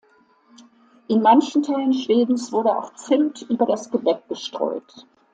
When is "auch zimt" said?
2.75-3.43